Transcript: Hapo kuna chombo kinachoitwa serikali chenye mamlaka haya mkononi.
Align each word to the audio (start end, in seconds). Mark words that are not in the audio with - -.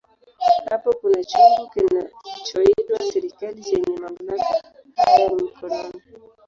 Hapo 0.69 0.93
kuna 0.93 1.23
chombo 1.23 1.65
kinachoitwa 1.67 2.99
serikali 3.13 3.61
chenye 3.63 3.97
mamlaka 4.01 4.61
haya 4.95 5.29
mkononi. 5.29 6.01